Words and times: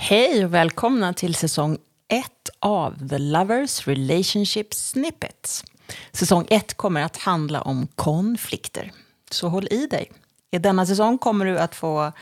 Hej 0.00 0.44
och 0.44 0.54
välkomna 0.54 1.12
till 1.12 1.34
säsong 1.34 1.78
1 2.08 2.26
av 2.58 3.08
The 3.08 3.18
Lovers 3.18 3.86
Relationship 3.88 4.74
Snippets. 4.74 5.64
Säsong 6.12 6.46
1 6.50 6.74
kommer 6.74 7.02
att 7.02 7.16
handla 7.16 7.62
om 7.62 7.86
konflikter. 7.86 8.92
Så 9.30 9.48
håll 9.48 9.68
i 9.70 9.86
dig. 9.86 10.10
I 10.50 10.58
denna 10.58 10.86
säsong 10.86 11.18
kommer 11.18 11.44
du 11.44 11.58
att 11.58 11.74
få 11.74 12.12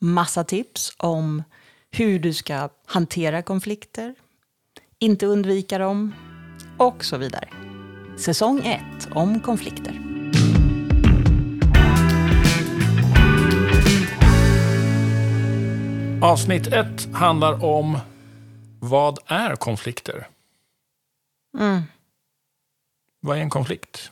massa 0.00 0.44
tips 0.44 0.92
om 0.96 1.42
hur 1.90 2.18
du 2.18 2.32
ska 2.32 2.68
hantera 2.86 3.42
konflikter, 3.42 4.14
inte 4.98 5.26
undvika 5.26 5.78
dem 5.78 6.14
och 6.78 7.04
så 7.04 7.16
vidare. 7.16 7.48
Säsong 8.18 8.60
1 8.66 9.08
om 9.14 9.40
konflikter. 9.40 10.13
Avsnitt 16.24 16.66
1 16.66 16.86
handlar 17.14 17.64
om 17.64 17.98
vad 18.80 19.18
är 19.26 19.56
konflikter? 19.56 20.28
Mm. 21.58 21.82
Vad 23.20 23.36
är 23.36 23.40
en 23.40 23.50
konflikt? 23.50 24.10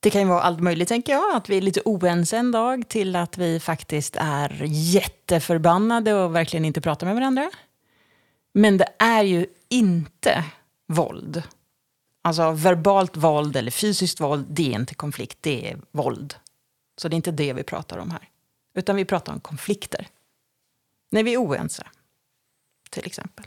Det 0.00 0.10
kan 0.10 0.20
ju 0.20 0.26
vara 0.26 0.42
allt 0.42 0.60
möjligt, 0.60 0.88
tänker 0.88 1.12
jag. 1.12 1.36
Att 1.36 1.48
vi 1.48 1.56
är 1.56 1.60
lite 1.60 1.80
oense 1.84 2.36
en 2.36 2.52
dag 2.52 2.88
till 2.88 3.16
att 3.16 3.38
vi 3.38 3.60
faktiskt 3.60 4.16
är 4.16 4.62
jätteförbannade 4.66 6.14
och 6.14 6.34
verkligen 6.34 6.64
inte 6.64 6.80
pratar 6.80 7.06
med 7.06 7.14
varandra. 7.14 7.50
Men 8.54 8.78
det 8.78 8.88
är 8.98 9.22
ju 9.22 9.46
inte 9.68 10.44
våld. 10.88 11.42
Alltså 12.24 12.50
verbalt 12.50 13.16
våld 13.16 13.56
eller 13.56 13.70
fysiskt 13.70 14.20
våld, 14.20 14.46
det 14.48 14.72
är 14.72 14.78
inte 14.78 14.94
konflikt, 14.94 15.38
det 15.40 15.70
är 15.70 15.78
våld. 15.90 16.34
Så 16.96 17.08
det 17.08 17.14
är 17.14 17.16
inte 17.16 17.32
det 17.32 17.52
vi 17.52 17.62
pratar 17.62 17.98
om 17.98 18.10
här. 18.10 18.28
Utan 18.74 18.96
vi 18.96 19.04
pratar 19.04 19.32
om 19.32 19.40
konflikter. 19.40 20.08
När 21.16 21.22
vi 21.22 21.34
är 21.34 21.38
oense, 21.42 21.86
till 22.90 23.06
exempel. 23.06 23.46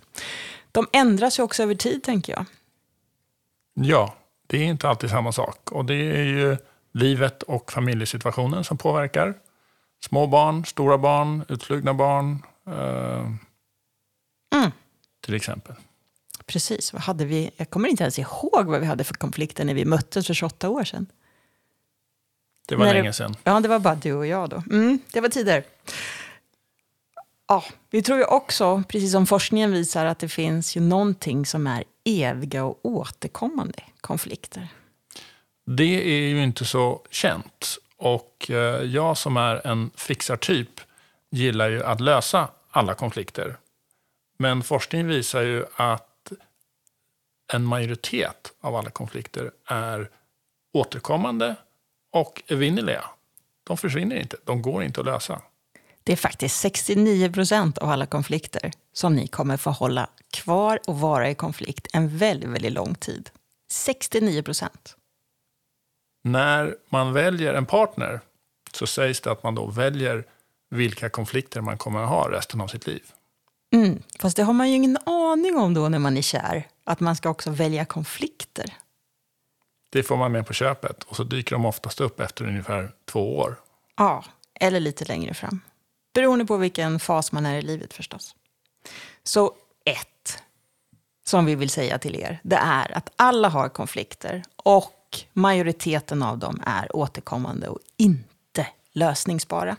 De 0.71 0.87
ändras 0.93 1.39
ju 1.39 1.43
också 1.43 1.63
över 1.63 1.75
tid, 1.75 2.03
tänker 2.03 2.33
jag. 2.33 2.45
Ja, 3.73 4.15
det 4.47 4.57
är 4.57 4.63
inte 4.65 4.89
alltid 4.89 5.09
samma 5.09 5.31
sak. 5.31 5.71
Och 5.71 5.85
det 5.85 5.93
är 5.93 6.23
ju 6.23 6.57
livet 6.93 7.43
och 7.43 7.71
familjesituationen 7.71 8.63
som 8.63 8.77
påverkar. 8.77 9.33
Små 10.05 10.27
barn, 10.27 10.65
stora 10.65 10.97
barn, 10.97 11.45
utflugna 11.49 11.93
barn. 11.93 12.43
Eh, 12.67 13.31
Mm. 14.55 14.71
Till 15.21 15.33
exempel. 15.35 15.75
Precis, 16.45 16.93
vad 16.93 17.01
hade 17.01 17.25
vi? 17.25 17.51
Jag 17.57 17.69
kommer 17.69 17.89
inte 17.89 18.03
ens 18.03 18.19
ihåg 18.19 18.65
vad 18.65 18.79
vi 18.79 18.85
hade 18.85 19.03
för 19.03 19.13
konflikter 19.13 19.65
när 19.65 19.73
vi 19.73 19.85
möttes 19.85 20.27
för 20.27 20.33
28 20.33 20.69
år 20.69 20.83
sedan. 20.83 21.05
Det 22.67 22.75
var 22.75 22.85
När 22.85 22.93
det- 22.93 22.99
länge 22.99 23.13
sedan. 23.13 23.35
Ja, 23.43 23.59
det 23.59 23.67
var 23.67 23.79
bara 23.79 23.95
du 23.95 24.13
och 24.13 24.27
jag 24.27 24.49
då. 24.49 24.63
Mm, 24.71 24.99
det 25.11 25.21
var 25.21 25.29
tider. 25.29 25.63
Ja, 27.51 27.63
vi 27.89 28.01
tror 28.01 28.17
ju 28.17 28.25
också, 28.25 28.83
precis 28.87 29.11
som 29.11 29.27
forskningen 29.27 29.71
visar, 29.71 30.05
att 30.05 30.19
det 30.19 30.29
finns 30.29 30.77
ju 30.77 30.81
någonting 30.81 31.45
som 31.45 31.67
är 31.67 31.83
eviga 32.03 32.63
och 32.63 32.79
återkommande 32.81 33.83
konflikter. 34.01 34.67
Det 35.65 36.03
är 36.13 36.29
ju 36.29 36.43
inte 36.43 36.65
så 36.65 37.01
känt. 37.09 37.77
Och 37.97 38.45
eh, 38.49 38.83
jag 38.83 39.17
som 39.17 39.37
är 39.37 39.67
en 39.67 39.91
fixartyp 39.95 40.81
gillar 41.31 41.69
ju 41.69 41.83
att 41.83 41.99
lösa 41.99 42.47
alla 42.71 42.93
konflikter. 42.93 43.57
Men 44.37 44.63
forskning 44.63 45.07
visar 45.07 45.41
ju 45.41 45.65
att 45.75 46.31
en 47.53 47.65
majoritet 47.65 48.53
av 48.61 48.75
alla 48.75 48.89
konflikter 48.89 49.51
är 49.65 50.09
återkommande 50.73 51.55
och 52.11 52.43
evinnerliga. 52.47 53.05
De 53.63 53.77
försvinner 53.77 54.15
inte, 54.15 54.37
de 54.43 54.61
går 54.61 54.83
inte 54.83 54.99
att 54.99 55.05
lösa. 55.05 55.41
Det 56.09 56.13
är 56.13 56.17
faktiskt 56.17 56.59
69 56.59 57.31
procent 57.31 57.77
av 57.77 57.89
alla 57.89 58.05
konflikter 58.05 58.71
som 58.93 59.15
ni 59.15 59.27
kommer 59.27 59.57
få 59.57 59.69
hålla 59.69 60.09
kvar 60.33 60.79
och 60.87 60.99
vara 60.99 61.29
i 61.29 61.35
konflikt 61.35 61.87
en 61.93 62.17
väldigt, 62.17 62.49
väldigt 62.49 62.71
lång 62.71 62.95
tid. 62.95 63.29
69 63.71 64.41
procent. 64.41 64.95
När 66.23 66.75
man 66.89 67.13
väljer 67.13 67.53
en 67.53 67.65
partner 67.65 68.19
så 68.71 68.87
sägs 68.87 69.21
det 69.21 69.31
att 69.31 69.43
man 69.43 69.55
då 69.55 69.65
väljer 69.65 70.23
vilka 70.69 71.09
konflikter 71.09 71.61
man 71.61 71.77
kommer 71.77 72.03
att 72.03 72.09
ha 72.09 72.31
resten 72.31 72.61
av 72.61 72.67
sitt 72.67 72.87
liv. 72.87 73.03
Mm, 73.73 74.03
fast 74.19 74.37
det 74.37 74.43
har 74.43 74.53
man 74.53 74.69
ju 74.69 74.75
ingen 74.75 74.97
aning 75.05 75.57
om 75.57 75.73
då 75.73 75.89
när 75.89 75.99
man 75.99 76.17
är 76.17 76.21
kär. 76.21 76.67
Att 76.83 76.99
man 76.99 77.15
ska 77.15 77.29
också 77.29 77.51
välja 77.51 77.85
konflikter. 77.85 78.73
Det 79.89 80.03
får 80.03 80.17
man 80.17 80.31
med 80.31 80.47
på 80.47 80.53
köpet 80.53 81.03
och 81.03 81.15
så 81.15 81.23
dyker 81.23 81.55
de 81.55 81.65
oftast 81.65 82.01
upp 82.01 82.19
efter 82.19 82.47
ungefär 82.47 82.91
två 83.05 83.37
år. 83.37 83.55
Ja, 83.97 84.23
eller 84.59 84.79
lite 84.79 85.05
längre 85.05 85.33
fram. 85.33 85.61
Beroende 86.13 86.45
på 86.45 86.57
vilken 86.57 86.99
fas 86.99 87.31
man 87.31 87.45
är 87.45 87.57
i 87.57 87.61
livet 87.61 87.93
förstås. 87.93 88.35
Så 89.23 89.53
ett, 89.85 90.43
som 91.25 91.45
vi 91.45 91.55
vill 91.55 91.69
säga 91.69 91.99
till 91.99 92.15
er, 92.15 92.39
det 92.43 92.55
är 92.55 92.97
att 92.97 93.09
alla 93.15 93.49
har 93.49 93.69
konflikter 93.69 94.43
och 94.55 95.19
majoriteten 95.33 96.23
av 96.23 96.37
dem 96.37 96.61
är 96.65 96.95
återkommande 96.95 97.67
och 97.67 97.79
inte 97.97 98.67
lösningsbara. 98.93 99.75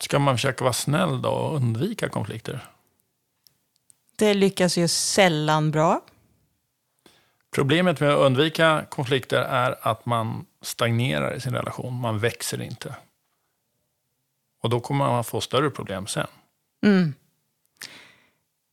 Ska 0.00 0.18
man 0.18 0.34
försöka 0.36 0.64
vara 0.64 0.72
snäll 0.72 1.22
då 1.22 1.30
och 1.30 1.56
undvika 1.56 2.08
konflikter? 2.08 2.68
Det 4.16 4.34
lyckas 4.34 4.78
ju 4.78 4.88
sällan 4.88 5.70
bra. 5.70 6.00
Problemet 7.54 8.00
med 8.00 8.10
att 8.10 8.18
undvika 8.18 8.84
konflikter 8.90 9.40
är 9.40 9.88
att 9.88 10.06
man 10.06 10.46
stagnerar 10.62 11.34
i 11.34 11.40
sin 11.40 11.54
relation. 11.54 11.94
Man 11.94 12.18
växer 12.18 12.62
inte. 12.62 12.96
Och 14.62 14.70
då 14.70 14.80
kommer 14.80 15.10
man 15.10 15.24
få 15.24 15.40
större 15.40 15.70
problem 15.70 16.06
sen. 16.06 16.26
Mm. 16.86 17.14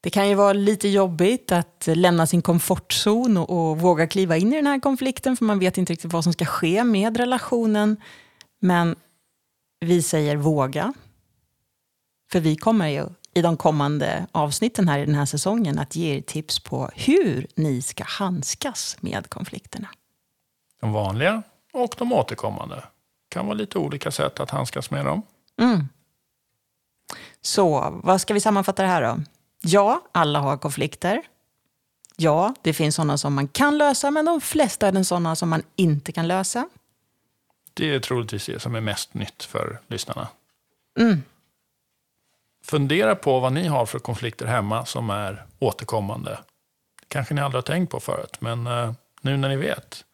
Det 0.02 0.10
kan 0.10 0.30
ju 0.30 0.36
vara 0.36 0.54
lite 0.54 0.88
jobbigt 0.88 1.52
att 1.52 1.88
lämna 1.88 2.28
sin 2.28 2.42
komfortzon 2.42 3.38
och, 3.38 3.50
och 3.50 3.80
våga 3.80 4.08
kliva 4.08 4.38
in 4.38 4.54
i 4.54 4.56
den 4.56 4.68
här 4.68 4.80
konflikten 4.80 5.38
för 5.38 5.46
man 5.46 5.60
vet 5.60 5.78
inte 5.78 5.94
riktigt 5.94 6.14
vad 6.14 6.24
som 6.24 6.34
ska 6.34 6.46
ske 6.46 6.84
med 6.84 7.18
relationen. 7.18 7.98
Men 8.60 8.96
vi 9.80 10.02
säger 10.02 10.36
våga. 10.36 10.94
För 12.32 12.40
vi 12.40 12.56
kommer 12.56 12.88
ju 12.88 13.06
i 13.34 13.42
de 13.42 13.58
kommande 13.58 14.28
avsnitten 14.32 14.88
här 14.88 15.00
i 15.00 15.06
den 15.06 15.16
här 15.16 15.26
säsongen 15.26 15.80
att 15.80 15.96
ge 15.96 16.18
er 16.18 16.22
tips 16.22 16.60
på 16.60 16.90
hur 16.96 17.48
ni 17.56 17.82
ska 17.82 18.04
handskas 18.04 18.98
med 19.00 19.30
konflikterna. 19.30 19.88
De 20.82 20.94
vanliga 20.94 21.44
och 21.74 21.96
de 21.98 22.14
återkommande. 22.14 22.84
kan 23.30 23.46
vara 23.46 23.56
lite 23.56 23.78
olika 23.78 24.12
sätt 24.12 24.40
att 24.40 24.50
handskas 24.50 24.92
med 24.92 25.06
dem. 25.06 25.22
Mm. 25.60 25.86
Så 27.42 28.00
vad 28.04 28.22
ska 28.22 28.34
vi 28.34 28.40
sammanfatta 28.40 28.82
det 28.82 28.90
här 28.90 29.02
då? 29.02 29.24
Ja, 29.62 30.02
alla 30.12 30.40
har 30.40 30.58
konflikter. 30.58 31.22
Ja, 32.16 32.54
det 32.62 32.74
finns 32.74 32.96
sådana 32.96 33.18
som 33.18 33.34
man 33.34 33.48
kan 33.48 33.78
lösa, 33.78 34.12
men 34.12 34.26
de 34.26 34.42
flesta 34.42 34.88
är 34.88 34.92
den 34.92 35.06
sådana 35.06 35.36
som 35.36 35.50
man 35.50 35.64
inte 35.76 36.12
kan 36.12 36.28
lösa. 36.28 36.70
Det 37.74 37.96
är 37.96 38.00
troligtvis 38.00 38.46
det 38.46 38.60
som 38.60 38.76
är 38.76 38.82
mest 38.82 39.14
nytt 39.14 39.44
för 39.44 39.80
lyssnarna. 39.88 40.28
Mm. 41.00 41.24
Fundera 42.64 43.16
på 43.16 43.40
vad 43.40 43.54
ni 43.54 43.68
har 43.68 43.86
för 43.86 44.00
konflikter 44.00 44.46
hemma 44.46 44.86
som 44.86 45.10
är 45.10 45.46
återkommande. 45.60 46.40
kanske 47.08 47.34
ni 47.34 47.42
aldrig 47.42 47.58
har 47.58 47.62
tänkt 47.62 47.92
på 47.92 48.00
förut, 48.00 48.38
men 48.40 48.68
eh, 48.68 48.94
nu 49.22 49.38
när 49.38 49.50
ni 49.50 49.56
vet. 49.56 50.06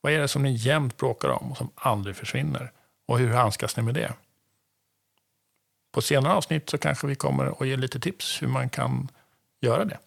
Vad 0.00 0.12
är 0.12 0.18
det 0.18 0.28
som 0.28 0.42
ni 0.42 0.52
jämt 0.52 0.96
bråkar 0.96 1.28
om 1.28 1.50
och 1.50 1.56
som 1.56 1.70
aldrig 1.74 2.16
försvinner? 2.16 2.72
Och 3.08 3.18
hur 3.18 3.32
handskas 3.32 3.76
ni 3.76 3.82
med 3.82 3.94
det? 3.94 4.12
På 5.98 6.02
senare 6.02 6.32
avsnitt 6.32 6.70
så 6.70 6.78
kanske 6.78 7.06
vi 7.06 7.14
kommer 7.14 7.62
att 7.62 7.68
ge 7.68 7.76
lite 7.76 8.00
tips 8.00 8.42
hur 8.42 8.48
man 8.48 8.68
kan 8.68 9.08
göra 9.60 9.84
det. 9.84 9.98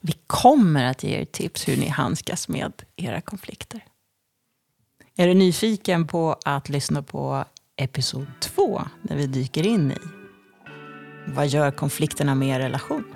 Vi 0.00 0.14
kommer 0.26 0.84
att 0.84 1.02
ge 1.02 1.20
er 1.20 1.24
tips 1.24 1.68
hur 1.68 1.76
ni 1.76 1.88
handskas 1.88 2.48
med 2.48 2.72
era 2.96 3.20
konflikter. 3.20 3.84
Är 5.16 5.26
du 5.26 5.34
nyfiken 5.34 6.06
på 6.06 6.36
att 6.44 6.68
lyssna 6.68 7.02
på 7.02 7.44
episod 7.76 8.26
två 8.40 8.82
när 9.02 9.16
vi 9.16 9.26
dyker 9.26 9.66
in 9.66 9.92
i 9.92 9.98
vad 11.26 11.48
gör 11.48 11.70
konflikterna 11.70 12.34
med 12.34 12.48
er 12.48 12.60
relation? 12.60 13.15